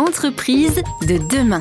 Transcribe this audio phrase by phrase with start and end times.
[0.00, 1.60] Entreprise de demain.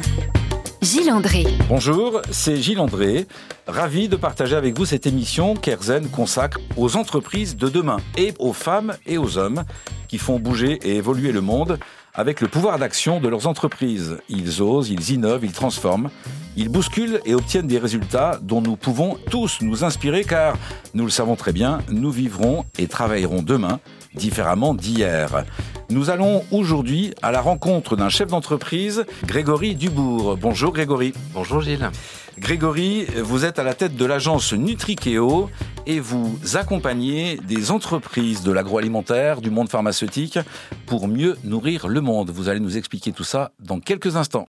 [0.82, 1.44] Gilles André.
[1.68, 3.28] Bonjour, c'est Gilles André.
[3.68, 8.54] Ravi de partager avec vous cette émission qu'Erzen consacre aux entreprises de demain et aux
[8.54, 9.66] femmes et aux hommes
[10.08, 11.80] qui font bouger et évoluer le monde
[12.14, 14.20] avec le pouvoir d'action de leurs entreprises.
[14.30, 16.10] Ils osent, ils innovent, ils transforment,
[16.56, 20.56] ils bousculent et obtiennent des résultats dont nous pouvons tous nous inspirer car,
[20.94, 23.82] nous le savons très bien, nous vivrons et travaillerons demain
[24.16, 25.44] différemment d'hier.
[25.92, 30.38] Nous allons aujourd'hui à la rencontre d'un chef d'entreprise, Grégory Dubourg.
[30.38, 31.14] Bonjour Grégory.
[31.34, 31.90] Bonjour Gilles.
[32.38, 35.50] Grégory, vous êtes à la tête de l'agence Nutrikeo
[35.88, 40.38] et vous accompagnez des entreprises de l'agroalimentaire, du monde pharmaceutique
[40.86, 42.30] pour mieux nourrir le monde.
[42.30, 44.48] Vous allez nous expliquer tout ça dans quelques instants.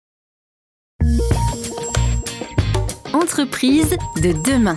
[3.13, 4.77] Entreprise de demain.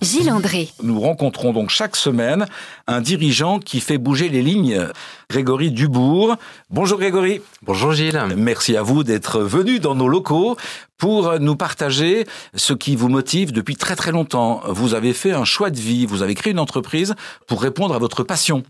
[0.00, 0.68] Gilles André.
[0.82, 2.46] Nous rencontrons donc chaque semaine
[2.86, 4.88] un dirigeant qui fait bouger les lignes.
[5.28, 6.36] Grégory Dubourg.
[6.70, 7.40] Bonjour Grégory.
[7.62, 8.20] Bonjour Gilles.
[8.36, 10.56] Merci à vous d'être venu dans nos locaux
[10.98, 14.62] pour nous partager ce qui vous motive depuis très très longtemps.
[14.68, 17.14] Vous avez fait un choix de vie, vous avez créé une entreprise
[17.46, 18.62] pour répondre à votre passion.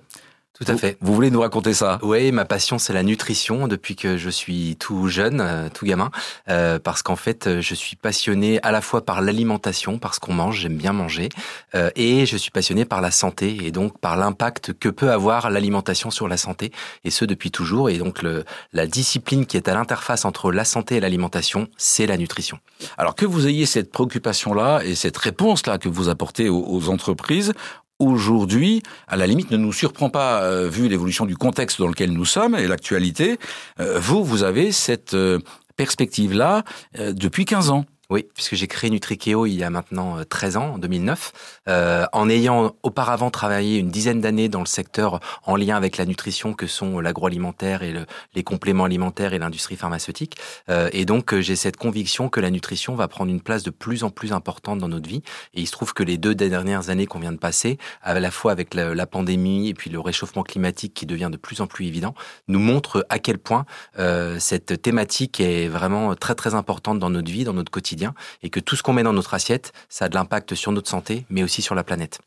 [0.59, 0.99] Tout à fait.
[1.01, 2.01] Vous voulez nous raconter ça?
[2.03, 6.11] Oui, ma passion c'est la nutrition depuis que je suis tout jeune, euh, tout gamin,
[6.49, 10.35] euh, parce qu'en fait euh, je suis passionné à la fois par l'alimentation, parce qu'on
[10.35, 11.29] mange, j'aime bien manger,
[11.77, 15.51] euh, et je suis passionné par la santé et donc par l'impact que peut avoir
[15.51, 16.73] l'alimentation sur la santé,
[17.05, 17.89] et ce depuis toujours.
[17.89, 22.07] Et donc le, la discipline qui est à l'interface entre la santé et l'alimentation, c'est
[22.07, 22.59] la nutrition.
[22.97, 27.53] Alors que vous ayez cette préoccupation-là et cette réponse-là que vous apportez aux, aux entreprises,
[27.99, 32.13] aujourd'hui, à la limite, ne nous surprend pas, euh, vu l'évolution du contexte dans lequel
[32.13, 33.39] nous sommes et l'actualité.
[33.81, 35.39] Euh, vous, vous avez cette euh,
[35.77, 36.65] perspective-là
[37.13, 37.85] depuis 15 ans.
[38.11, 42.31] Oui, puisque j'ai créé Nutrikeo il y a maintenant 13 ans, en 2009, euh, en
[42.31, 46.67] ayant auparavant travaillé une dizaine d'années dans le secteur en lien avec la nutrition que
[46.67, 50.39] sont l'agroalimentaire et le, les compléments alimentaires et l'industrie pharmaceutique.
[50.71, 54.05] Euh, et donc j'ai cette conviction que la nutrition va prendre une place de plus
[54.05, 55.23] en plus importante dans notre vie.
[55.53, 58.31] Et il se trouve que les deux dernières années qu'on vient de passer, à la
[58.31, 61.67] fois avec la, la, pandémie et puis le réchauffement climatique qui devient de plus en
[61.67, 62.15] plus évident,
[62.47, 63.67] nous montrent à quel point
[63.99, 67.98] euh, cette thématique est vraiment très très importante dans notre vie, dans notre quotidien
[68.43, 70.89] et que tout ce qu'on met dans notre assiette, ça a de l'impact sur notre
[70.89, 72.21] santé, mais aussi sur la planète.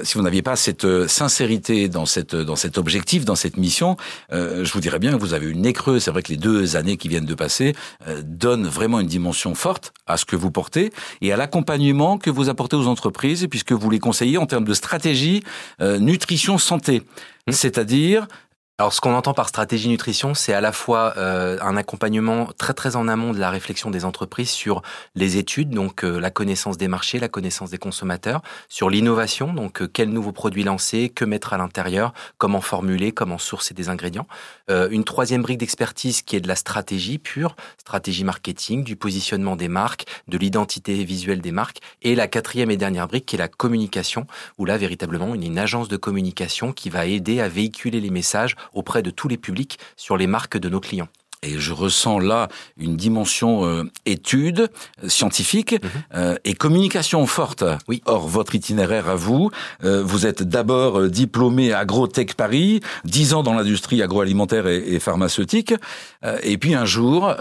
[0.00, 3.96] Si vous n'aviez pas cette euh, sincérité dans cette dans cet objectif, dans cette mission,
[4.32, 5.98] euh, je vous dirais bien que vous avez une nez creux.
[5.98, 7.74] C'est vrai que les deux années qui viennent de passer
[8.06, 12.30] euh, donnent vraiment une dimension forte à ce que vous portez et à l'accompagnement que
[12.30, 15.42] vous apportez aux entreprises, puisque vous les conseillez en termes de stratégie
[15.80, 17.00] euh, nutrition santé,
[17.48, 17.52] mmh.
[17.52, 18.28] c'est-à-dire
[18.80, 22.74] alors, ce qu'on entend par stratégie nutrition, c'est à la fois euh, un accompagnement très
[22.74, 24.82] très en amont de la réflexion des entreprises sur
[25.16, 29.82] les études, donc euh, la connaissance des marchés, la connaissance des consommateurs, sur l'innovation, donc
[29.82, 34.28] euh, quels nouveaux produits lancer, que mettre à l'intérieur, comment formuler, comment sourcer des ingrédients.
[34.70, 39.56] Euh, une troisième brique d'expertise qui est de la stratégie pure, stratégie marketing, du positionnement
[39.56, 43.40] des marques, de l'identité visuelle des marques, et la quatrième et dernière brique qui est
[43.40, 48.00] la communication, où là véritablement une, une agence de communication qui va aider à véhiculer
[48.00, 51.08] les messages auprès de tous les publics sur les marques de nos clients.
[51.42, 54.70] Et je ressens là une dimension euh, étude
[55.06, 55.86] scientifique mmh.
[56.16, 57.62] euh, et communication forte.
[57.86, 58.02] Oui.
[58.06, 59.50] Or, votre itinéraire à vous,
[59.84, 65.74] euh, vous êtes d'abord diplômé Agrotech Paris, dix ans dans l'industrie agroalimentaire et, et pharmaceutique,
[66.42, 67.32] et puis un jour,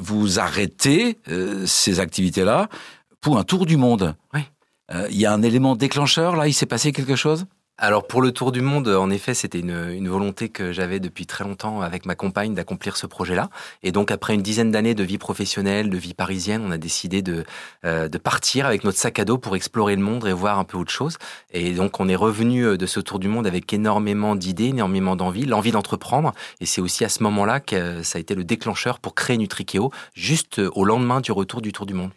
[0.00, 1.18] vous arrêtez
[1.66, 2.68] ces activités-là
[3.20, 4.14] pour un tour du monde.
[4.32, 4.42] Oui.
[5.10, 7.46] Il y a un élément déclencheur là, il s'est passé quelque chose?
[7.82, 11.44] Alors pour le tour du monde, en effet, c'était une, volonté que j'avais depuis très
[11.44, 13.48] longtemps avec ma compagne d'accomplir ce projet-là.
[13.82, 17.22] Et donc après une dizaine d'années de vie professionnelle, de vie parisienne, on a décidé
[17.22, 17.44] de,
[17.86, 20.76] euh, partir avec notre sac à dos pour explorer le monde et voir un peu
[20.76, 21.16] autre chose.
[21.52, 25.46] Et donc on est revenu de ce tour du monde avec énormément d'idées, énormément d'envie,
[25.46, 26.34] l'envie d'entreprendre.
[26.60, 29.90] Et c'est aussi à ce moment-là que ça a été le déclencheur pour créer Nutrikeo,
[30.14, 32.10] juste au lendemain du retour du tour du monde.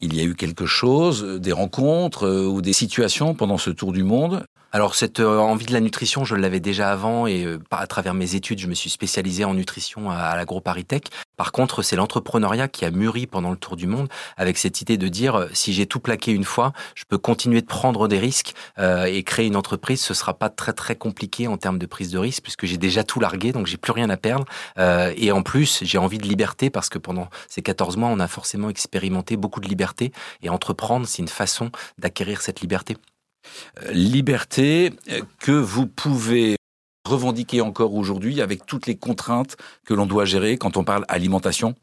[0.00, 3.92] Il y a eu quelque chose, des rencontres euh, ou des situations pendant ce tour
[3.92, 7.58] du monde alors cette euh, envie de la nutrition, je l'avais déjà avant et euh,
[7.72, 11.08] à travers mes études, je me suis spécialisé en nutrition à, l'AgroParisTech.
[11.36, 14.96] Par contre, c'est l'entrepreneuriat qui a mûri pendant le tour du monde avec cette idée
[14.96, 18.18] de dire euh, si j'ai tout plaqué une fois, je peux continuer de prendre des
[18.18, 20.00] risques et créer une entreprise.
[20.00, 23.04] Ce sera pas très très compliqué en termes de prise de risque puisque j'ai déjà
[23.04, 24.44] tout largué, donc j'ai plus rien à perdre.
[24.78, 28.28] Et en plus, j'ai envie de liberté parce que pendant ces 14 mois, on a
[28.28, 30.12] forcément expérimenté beaucoup de liberté
[30.42, 32.96] et entreprendre, c'est une façon d'acquérir cette liberté
[33.92, 34.92] liberté
[35.38, 36.56] que vous pouvez
[37.08, 39.56] revendiquer encore aujourd'hui avec toutes les contraintes
[39.86, 41.74] que l'on doit gérer quand on parle alimentation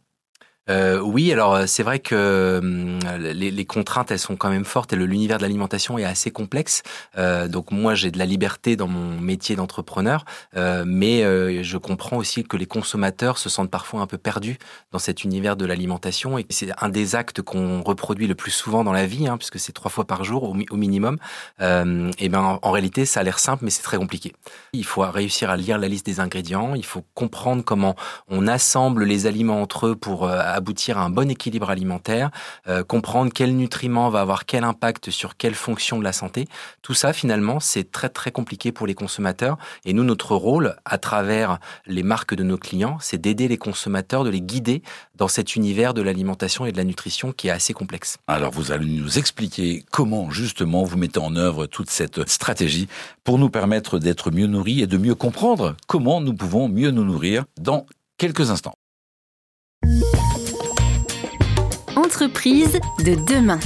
[0.69, 4.65] euh, oui, alors euh, c'est vrai que hum, les, les, contraintes, elles sont quand même
[4.65, 6.83] fortes et l'univers de l'alimentation est assez complexe.
[7.17, 10.25] Euh, donc moi, j'ai de la liberté dans mon métier d'entrepreneur,
[10.55, 14.57] euh, mais euh, je comprends aussi que les consommateurs se sentent parfois un peu perdus
[14.91, 18.83] dans cet univers de l'alimentation et c'est un des actes qu'on reproduit le plus souvent
[18.83, 21.17] dans la vie, hein, puisque c'est trois fois par jour au, au minimum.
[21.59, 24.33] et ben en, en réalité, ça a l'air simple, mais c'est très compliqué.
[24.73, 27.95] Il faut réussir à lire la liste des ingrédients, il faut comprendre comment
[28.27, 32.31] on assemble les aliments entre eux pour aboutir à un bon équilibre alimentaire,
[32.67, 36.47] euh, comprendre quel nutriment va avoir quel impact sur quelle fonction de la santé.
[36.81, 39.57] Tout ça, finalement, c'est très très compliqué pour les consommateurs.
[39.85, 44.23] Et nous, notre rôle, à travers les marques de nos clients, c'est d'aider les consommateurs,
[44.23, 44.83] de les guider
[45.15, 48.17] dans cet univers de l'alimentation et de la nutrition qui est assez complexe.
[48.27, 52.87] Alors, vous allez nous expliquer comment justement vous mettez en œuvre toute cette stratégie
[53.23, 57.03] pour nous permettre d'être mieux nourris et de mieux comprendre comment nous pouvons mieux nous
[57.03, 57.85] nourrir dans
[58.17, 58.75] quelques instants.
[62.19, 63.59] De demain.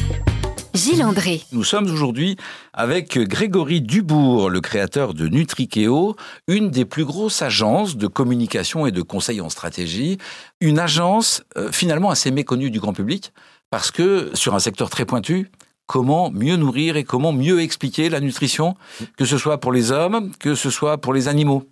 [0.74, 1.42] Gilles André.
[1.53, 2.36] Nous sommes aujourd'hui
[2.74, 6.18] avec Grégory Dubourg, le créateur de Nutrikeo,
[6.50, 10.18] une des plus grosses agences de communication et de conseil en stratégie,
[10.59, 13.31] une agence euh, finalement assez méconnue du grand public
[13.69, 15.50] parce que sur un secteur très pointu,
[15.86, 18.75] comment mieux nourrir et comment mieux expliquer la nutrition,
[19.18, 21.63] que ce soit pour les hommes, que ce soit pour les animaux.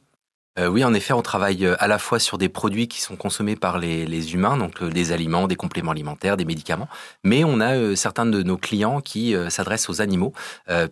[0.59, 3.15] Euh, oui, en effet, on travaille euh, à la fois sur des produits qui sont
[3.15, 6.89] consommés par les, humains, donc euh, des aliments, des compléments alimentaires, des médicaments,
[7.23, 10.33] mais on a certains de nos clients qui s'adressent aux animaux,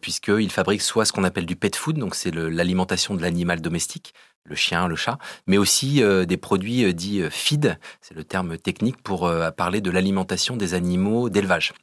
[0.02, 4.14] puisqu'ils fabriquent soit ce qu'on appelle du pet food, donc c'est l'alimentation de l'animal domestique,
[4.46, 9.32] le chien, le chat, mais aussi des produits dits feed, c'est le terme technique pour
[9.56, 11.74] parler de l'alimentation des animaux d'élevage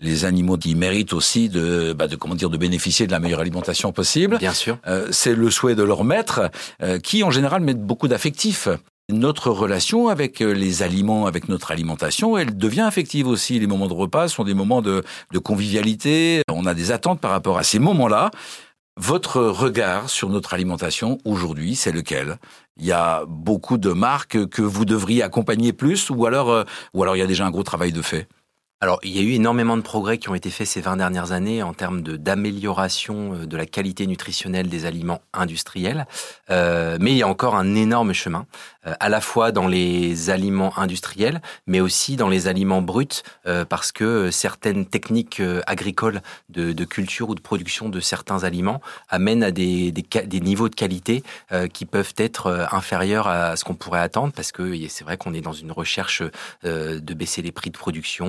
[0.00, 3.40] les animaux qui méritent aussi de, bah de comment dire de bénéficier de la meilleure
[3.40, 4.38] alimentation possible.
[4.38, 4.78] Bien sûr.
[4.86, 6.50] Euh, c'est le souhait de leur maître,
[6.82, 8.68] euh, qui en général met beaucoup d'affectif.
[9.08, 13.58] Notre relation avec euh, les aliments, avec notre alimentation, elle devient affective aussi.
[13.58, 16.42] Les moments de repas sont des moments de, de convivialité.
[16.48, 18.30] On a des attentes par rapport à ces moments-là.
[19.00, 22.38] Votre regard sur notre alimentation aujourd'hui, c'est lequel?
[22.78, 26.64] Il y a beaucoup de marques que vous devriez accompagner plus, ou alors, euh,
[26.94, 28.28] ou alors il y a déjà un gros travail de fait?
[28.82, 31.30] Alors, il y a eu énormément de progrès qui ont été faits ces 20 dernières
[31.30, 36.08] années en termes d'amélioration euh, de la qualité nutritionnelle des aliments industriels,
[36.50, 38.44] euh, mais il y a encore un énorme chemin,
[38.84, 43.92] à la fois dans les aliments industriels, mais aussi dans les aliments bruts, euh, parce
[43.92, 49.44] que certaines techniques euh, agricoles de, de, culture ou de production de certains aliments amènent
[49.44, 53.74] à des, des, des niveaux de qualité euh, qui peuvent être inférieurs à ce qu'on
[53.74, 56.22] pourrait attendre, parce que c'est vrai qu'on est dans une recherche
[56.62, 58.22] de baisser les prix de production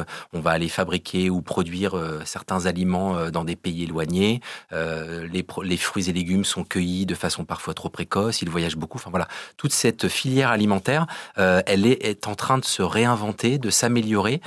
[0.00, 4.40] euh, on va aller fabriquer ou produire euh, certains aliments euh, dans des pays éloignés.
[4.70, 8.42] Les, les, fruits et légumes sont cueillis de façon parfois trop précoce.
[8.42, 8.98] Ils voyagent beaucoup.
[8.98, 11.06] Enfin voilà, toute cette filière alimentaire,
[11.36, 14.40] elle est, est, en train de se réinventer, de s'améliorer.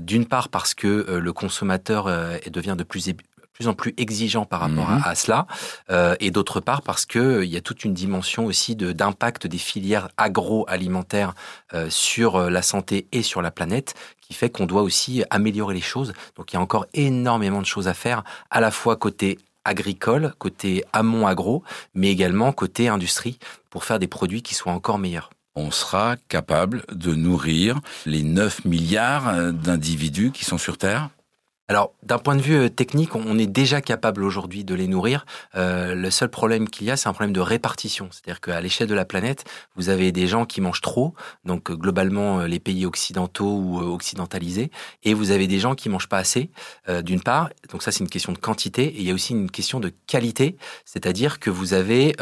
[0.00, 2.06] D'une part parce que le consommateur
[2.50, 3.08] devient de plus
[3.52, 5.02] plus en plus exigeant par rapport mmh.
[5.04, 5.46] à, à, cela,
[5.90, 8.92] euh, et d'autre part parce que euh, il y a toute une dimension aussi de
[8.92, 11.34] d'impact des filières agroalimentaires
[11.74, 15.74] euh, sur euh, la santé et sur la planète, qui fait qu'on doit aussi améliorer
[15.74, 16.12] les choses.
[16.36, 20.34] Donc il y a encore énormément de choses à faire, à la fois côté agricole,
[20.38, 21.62] côté amont agro,
[21.94, 23.38] mais également côté industrie,
[23.70, 25.30] pour faire des produits qui soient encore meilleurs.
[25.54, 31.10] On sera capable de nourrir les 9 milliards d'individus qui sont sur Terre
[31.68, 35.24] alors, d'un point de vue euh, technique, on est déjà capable aujourd'hui de les nourrir.
[35.54, 38.08] Euh, le seul problème qu'il y a, c'est un problème de répartition.
[38.10, 39.44] C'est-à-dire qu'à l'échelle de la planète,
[39.76, 41.14] vous avez des gens qui mangent trop,
[41.44, 44.70] donc euh, globalement les pays occidentaux ou occidentalisés,
[45.04, 46.50] et vous avez des gens qui mangent pas assez,
[47.04, 47.50] d'une part.
[47.70, 49.92] Donc ça, c'est une question de quantité, et il y a aussi une question de
[50.06, 50.56] qualité.
[50.84, 52.14] C'est-à-dire que vous avez,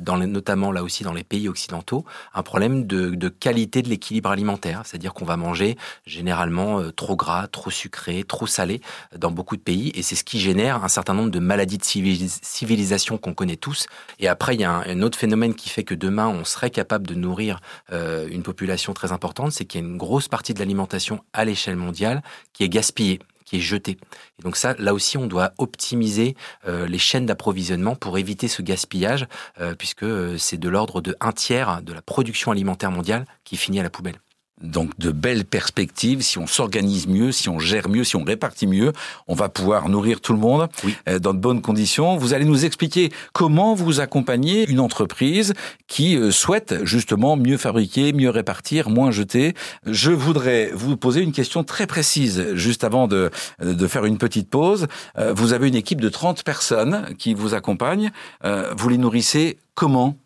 [0.00, 4.82] notamment là aussi dans les pays occidentaux, un problème de, de qualité de l'équilibre alimentaire.
[4.84, 8.80] C'est-à-dire qu'on va manger généralement trop gras, trop sucré, trop salé
[9.16, 11.84] dans beaucoup de pays et c'est ce qui génère un certain nombre de maladies de
[11.84, 13.86] civilisation qu'on connaît tous.
[14.18, 17.06] Et après, il y a un, autre phénomène qui fait que demain, on serait capable
[17.06, 17.60] de nourrir
[17.92, 21.44] euh, une population très importante, c'est qu'il y a une grosse partie de l'alimentation à
[21.44, 23.92] l'échelle mondiale qui est gaspillée qui est jeté.
[24.38, 28.60] Et donc ça, là aussi, on doit optimiser euh, les chaînes d'approvisionnement pour éviter ce
[28.60, 29.26] gaspillage,
[29.58, 30.04] euh, puisque
[30.38, 33.88] c'est de l'ordre de un tiers de la production alimentaire mondiale qui finit à la
[33.88, 34.18] poubelle.
[34.62, 38.66] Donc de belles perspectives, si on s'organise mieux, si on gère mieux, si on répartit
[38.66, 38.92] mieux,
[39.26, 40.96] on va pouvoir nourrir tout le monde oui.
[41.08, 42.16] euh, dans de bonnes conditions.
[42.16, 45.54] Vous allez nous expliquer comment vous accompagnez une entreprise
[45.86, 49.54] qui euh, souhaite justement mieux fabriquer, mieux répartir, moins jeter.
[49.86, 54.50] Je voudrais vous poser une question très précise juste avant de, de faire une petite
[54.50, 54.86] pause.
[55.18, 58.10] Euh, vous avez une équipe de 30 personnes qui vous accompagnent.
[58.44, 60.16] Euh, vous les nourrissez comment?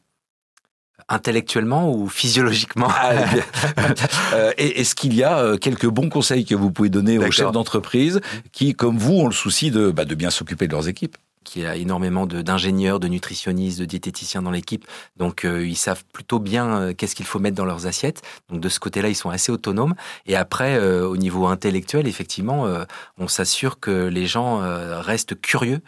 [1.12, 3.12] Intellectuellement ou physiologiquement ah,
[4.33, 7.52] euh, Est-ce qu'il y a euh, quelques bons conseils que vous pouvez donner aux chefs
[7.52, 8.21] d'entreprise
[8.52, 11.64] qui, comme vous, ont le souci de, bah, de bien s'occuper de leurs équipes qui
[11.64, 14.87] a énormément d'ingénieurs, de, nutritionnistes, de diététiciens dans l'équipe.
[15.16, 18.22] Donc, euh, ils savent plutôt bien euh, qu'est-ce qu'il faut mettre dans leurs assiettes.
[18.50, 19.94] Donc, de ce côté-là, ils sont assez autonomes.
[20.26, 22.66] Et après, euh, au niveau intellectuel, effectivement,
[23.18, 24.61] on s'assure que les gens
[25.00, 25.80] restent curieux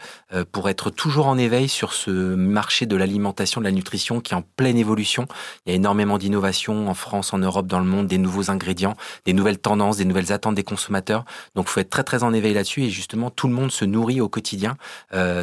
[0.51, 4.37] pour être toujours en éveil sur ce marché de l'alimentation, de la nutrition qui est
[4.37, 5.25] en pleine évolution.
[5.65, 8.95] Il y a énormément d'innovations en France, en Europe, dans le monde, des nouveaux ingrédients,
[9.25, 11.25] des nouvelles tendances, des nouvelles attentes des consommateurs.
[11.55, 12.83] Donc, faut être très, très en éveil là-dessus.
[12.83, 14.77] Et justement, tout le monde se nourrit au quotidien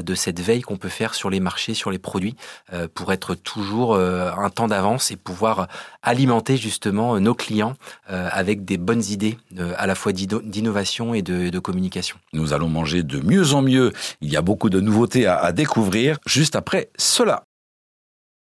[0.02, 2.37] de cette veille qu'on peut faire sur les marchés, sur les produits,
[2.73, 5.68] euh, pour être toujours euh, un temps d'avance et pouvoir
[6.02, 7.75] alimenter justement nos clients
[8.11, 9.38] euh, avec des bonnes idées
[9.76, 12.16] à la fois d'innovation et de, communication.
[12.32, 13.92] Nous allons manger de mieux en mieux.
[14.21, 17.44] Il y a beaucoup de nouveautés à découvrir juste après cela.